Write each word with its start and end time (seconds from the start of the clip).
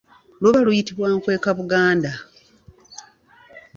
Luba 0.41 0.59
luyitibwa 0.65 1.05
nkwekabuganda. 1.17 2.11